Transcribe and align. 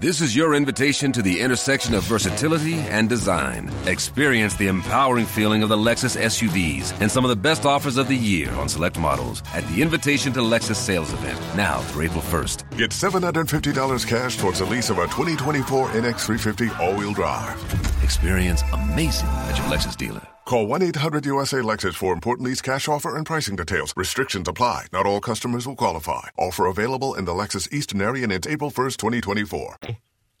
This 0.00 0.20
is 0.20 0.36
your 0.36 0.54
invitation 0.54 1.10
to 1.10 1.22
the 1.22 1.40
intersection 1.40 1.92
of 1.92 2.04
versatility 2.04 2.74
and 2.74 3.08
design. 3.08 3.68
Experience 3.84 4.54
the 4.54 4.68
empowering 4.68 5.26
feeling 5.26 5.64
of 5.64 5.70
the 5.70 5.76
Lexus 5.76 6.16
SUVs 6.16 6.92
and 7.00 7.10
some 7.10 7.24
of 7.24 7.30
the 7.30 7.34
best 7.34 7.66
offers 7.66 7.96
of 7.96 8.06
the 8.06 8.14
year 8.14 8.48
on 8.52 8.68
select 8.68 8.96
models 8.96 9.42
at 9.54 9.66
the 9.66 9.82
Invitation 9.82 10.32
to 10.34 10.38
Lexus 10.38 10.76
sales 10.76 11.12
event 11.12 11.40
now 11.56 11.80
through 11.80 12.04
April 12.04 12.22
1st. 12.22 12.78
Get 12.78 12.90
$750 12.90 14.06
cash 14.06 14.36
towards 14.36 14.60
the 14.60 14.66
lease 14.66 14.88
of 14.88 14.98
a 14.98 15.06
2024 15.06 15.88
NX350 15.88 16.78
all-wheel 16.78 17.12
drive. 17.12 17.87
Experience 18.08 18.62
amazing 18.72 19.28
at 19.28 19.58
your 19.58 19.66
Lexus 19.66 19.94
dealer. 19.94 20.22
Call 20.46 20.66
1-800-USA-LEXUS 20.66 21.94
for 21.94 22.14
important 22.14 22.48
lease 22.48 22.62
cash 22.62 22.88
offer 22.88 23.14
and 23.14 23.26
pricing 23.26 23.54
details. 23.54 23.92
Restrictions 23.98 24.48
apply. 24.48 24.86
Not 24.94 25.04
all 25.04 25.20
customers 25.20 25.66
will 25.66 25.76
qualify. 25.76 26.28
Offer 26.38 26.64
available 26.64 27.12
in 27.14 27.26
the 27.26 27.32
Lexus 27.32 27.70
Eastern 27.70 28.00
area 28.00 28.22
and 28.24 28.32
it's 28.32 28.46
April 28.46 28.70
1st, 28.70 28.96
2024. 28.96 29.76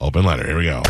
Open 0.00 0.24
letter. 0.24 0.46
Here 0.46 0.56
we 0.56 0.64
go. 0.64 0.82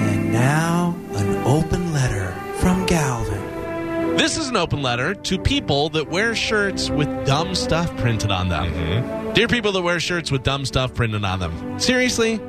And 0.00 0.32
now, 0.32 0.96
an 1.16 1.36
open 1.44 1.92
letter 1.92 2.34
from 2.60 2.86
Galvin. 2.86 4.16
This 4.16 4.38
is 4.38 4.48
an 4.48 4.56
open 4.56 4.80
letter 4.80 5.14
to 5.14 5.38
people 5.38 5.90
that 5.90 6.08
wear 6.08 6.34
shirts 6.34 6.88
with 6.88 7.26
dumb 7.26 7.54
stuff 7.54 7.94
printed 7.98 8.30
on 8.30 8.48
them. 8.48 8.72
Mm-hmm. 8.72 9.34
Dear 9.34 9.48
people 9.48 9.72
that 9.72 9.82
wear 9.82 10.00
shirts 10.00 10.32
with 10.32 10.42
dumb 10.42 10.64
stuff 10.64 10.94
printed 10.94 11.26
on 11.26 11.40
them. 11.40 11.78
Seriously? 11.78 12.40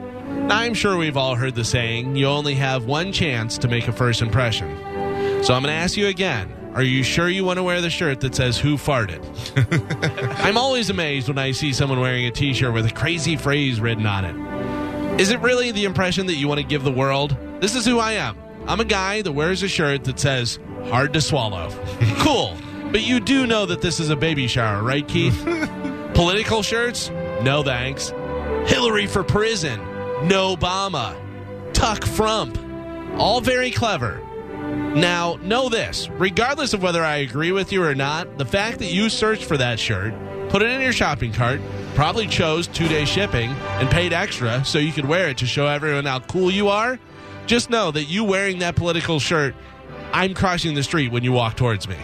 Now, 0.47 0.59
I'm 0.59 0.73
sure 0.73 0.95
we've 0.95 1.17
all 1.17 1.35
heard 1.35 1.55
the 1.55 1.65
saying, 1.65 2.15
you 2.15 2.25
only 2.25 2.55
have 2.55 2.85
one 2.85 3.11
chance 3.11 3.57
to 3.57 3.67
make 3.67 3.89
a 3.89 3.91
first 3.91 4.21
impression. 4.21 4.77
So 5.43 5.53
I'm 5.53 5.61
going 5.61 5.73
to 5.73 5.73
ask 5.73 5.97
you 5.97 6.07
again. 6.07 6.53
Are 6.73 6.83
you 6.83 7.03
sure 7.03 7.27
you 7.27 7.43
want 7.43 7.57
to 7.57 7.63
wear 7.63 7.81
the 7.81 7.89
shirt 7.89 8.21
that 8.21 8.33
says 8.33 8.57
Who 8.57 8.77
Farted? 8.77 9.20
I'm 10.45 10.57
always 10.57 10.89
amazed 10.89 11.27
when 11.27 11.37
I 11.37 11.51
see 11.51 11.73
someone 11.73 11.99
wearing 11.99 12.27
a 12.27 12.31
t 12.31 12.53
shirt 12.53 12.73
with 12.73 12.85
a 12.85 12.93
crazy 12.93 13.35
phrase 13.35 13.81
written 13.81 14.05
on 14.05 14.23
it. 14.23 15.20
Is 15.20 15.31
it 15.31 15.41
really 15.41 15.71
the 15.71 15.83
impression 15.83 16.27
that 16.27 16.35
you 16.35 16.48
want 16.48 16.61
to 16.61 16.65
give 16.65 16.85
the 16.85 16.93
world? 16.93 17.35
This 17.59 17.76
is 17.76 17.85
who 17.85 17.99
I 17.99 18.13
am. 18.13 18.37
I'm 18.67 18.79
a 18.79 18.85
guy 18.85 19.23
that 19.23 19.34
wears 19.34 19.63
a 19.63 19.67
shirt 19.67 20.05
that 20.05 20.17
says 20.17 20.59
Hard 20.85 21.11
to 21.11 21.20
Swallow. 21.20 21.71
cool. 22.20 22.55
But 22.91 23.01
you 23.01 23.20
do 23.20 23.48
know 23.48 23.65
that 23.65 23.82
this 23.82 23.99
is 23.99 24.11
a 24.11 24.15
baby 24.15 24.48
shower, 24.48 24.82
right, 24.82 25.05
Keith? 25.05 25.43
Political 26.13 26.61
shirts? 26.61 27.09
No 27.41 27.63
thanks. 27.63 28.13
Hillary 28.65 29.07
for 29.07 29.26
prison? 29.26 29.96
No 30.23 30.55
Obama. 30.55 31.15
Tuck 31.73 32.04
Frump. 32.04 32.57
All 33.20 33.40
very 33.40 33.70
clever. 33.70 34.20
Now, 34.96 35.37
know 35.43 35.70
this 35.70 36.10
regardless 36.10 36.73
of 36.73 36.82
whether 36.82 37.04
I 37.04 37.18
agree 37.18 37.51
with 37.51 37.71
you 37.71 37.84
or 37.84 37.93
not, 37.93 38.40
the 38.40 38.45
fact 38.45 38.79
that 38.79 38.91
you 38.91 39.10
searched 39.10 39.43
for 39.43 39.57
that 39.57 39.79
shirt, 39.79 40.13
put 40.49 40.63
it 40.63 40.70
in 40.70 40.82
your 40.82 40.91
shopping 40.91 41.32
cart, 41.32 41.62
probably 41.93 42.26
chose 42.26 42.65
two 42.65 42.88
day 42.88 43.05
shipping, 43.05 43.51
and 43.51 43.90
paid 43.91 44.12
extra 44.12 44.65
so 44.65 44.79
you 44.79 44.91
could 44.91 45.05
wear 45.05 45.29
it 45.29 45.38
to 45.38 45.45
show 45.45 45.68
everyone 45.68 46.05
how 46.05 46.20
cool 46.21 46.49
you 46.49 46.68
are, 46.70 46.98
just 47.45 47.70
know 47.70 47.91
that 47.91 48.05
you 48.05 48.23
wearing 48.23 48.60
that 48.60 48.76
political 48.76 49.20
shirt, 49.20 49.54
I'm 50.13 50.34
crossing 50.34 50.73
the 50.73 50.84
street 50.84 51.12
when 51.12 51.23
you 51.23 51.32
walk 51.32 51.57
towards 51.57 51.88
me. 51.88 51.98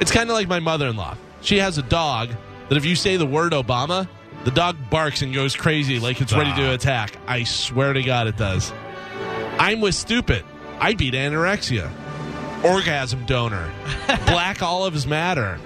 It's 0.00 0.12
kind 0.12 0.30
of 0.30 0.34
like 0.34 0.46
my 0.46 0.60
mother 0.60 0.86
in 0.86 0.96
law. 0.96 1.16
She 1.40 1.58
has 1.58 1.76
a 1.76 1.82
dog 1.82 2.30
that 2.68 2.76
if 2.76 2.84
you 2.84 2.94
say 2.94 3.16
the 3.16 3.26
word 3.26 3.52
Obama, 3.52 4.08
the 4.44 4.50
dog 4.50 4.76
barks 4.90 5.22
and 5.22 5.34
goes 5.34 5.56
crazy 5.56 5.98
like 5.98 6.20
it's 6.20 6.32
ready 6.32 6.54
to 6.54 6.72
attack. 6.72 7.16
I 7.26 7.44
swear 7.44 7.92
to 7.92 8.02
God 8.02 8.26
it 8.26 8.36
does. 8.36 8.72
I'm 9.58 9.80
with 9.80 9.94
stupid. 9.94 10.44
I 10.80 10.94
beat 10.94 11.14
anorexia. 11.14 11.90
Orgasm 12.64 13.26
donor. 13.26 13.70
Black 14.26 14.62
olives 14.62 15.06
matter. 15.06 15.58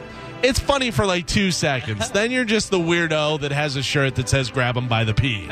It's 0.43 0.59
funny 0.59 0.91
for 0.91 1.07
like 1.07 1.27
two 1.27 1.53
seconds. 1.53 2.11
Then 2.11 2.33
you're 2.33 2.45
just 2.45 2.71
the 2.71 2.79
weirdo 2.79 3.41
that 3.41 3.53
has 3.53 3.77
a 3.77 3.83
shirt 3.83 4.17
that 4.17 4.29
says 4.29 4.51
grab 4.51 4.77
him 4.77 4.89
by 4.89 5.05
the 5.05 5.15
pee. 5.15 5.49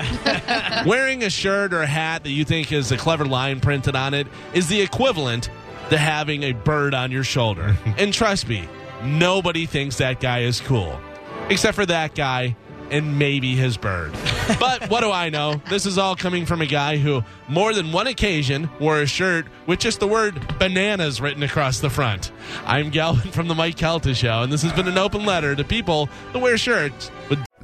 Wearing 0.86 1.22
a 1.22 1.30
shirt 1.30 1.72
or 1.72 1.82
a 1.82 1.86
hat 1.86 2.24
that 2.24 2.30
you 2.30 2.44
think 2.44 2.72
is 2.72 2.90
a 2.90 2.96
clever 2.96 3.24
line 3.24 3.60
printed 3.60 3.94
on 3.94 4.14
it 4.14 4.26
is 4.52 4.68
the 4.68 4.80
equivalent 4.80 5.48
to 5.90 5.96
having 5.96 6.42
a 6.42 6.52
bird 6.52 6.92
on 6.94 7.12
your 7.12 7.22
shoulder. 7.22 7.76
and 7.98 8.12
trust 8.12 8.48
me, 8.48 8.68
nobody 9.04 9.64
thinks 9.64 9.98
that 9.98 10.18
guy 10.18 10.40
is 10.40 10.60
cool. 10.60 10.98
Except 11.50 11.76
for 11.76 11.86
that 11.86 12.16
guy 12.16 12.56
and 12.90 13.18
maybe 13.18 13.54
his 13.54 13.76
bird. 13.76 14.12
But 14.58 14.90
what 14.90 15.00
do 15.00 15.10
I 15.10 15.30
know? 15.30 15.60
This 15.68 15.86
is 15.86 15.98
all 15.98 16.16
coming 16.16 16.46
from 16.46 16.60
a 16.60 16.66
guy 16.66 16.96
who, 16.96 17.22
more 17.48 17.72
than 17.72 17.92
one 17.92 18.06
occasion, 18.06 18.68
wore 18.80 19.00
a 19.00 19.06
shirt 19.06 19.46
with 19.66 19.78
just 19.78 20.00
the 20.00 20.08
word 20.08 20.58
bananas 20.58 21.20
written 21.20 21.42
across 21.42 21.80
the 21.80 21.90
front. 21.90 22.32
I'm 22.66 22.90
Galvin 22.90 23.30
from 23.30 23.48
The 23.48 23.54
Mike 23.54 23.76
Calta 23.76 24.14
Show, 24.14 24.42
and 24.42 24.52
this 24.52 24.62
has 24.62 24.72
been 24.72 24.88
an 24.88 24.98
open 24.98 25.24
letter 25.24 25.54
to 25.54 25.64
people 25.64 26.08
that 26.32 26.40
wear 26.40 26.58
shirts 26.58 27.10
with 27.28 27.38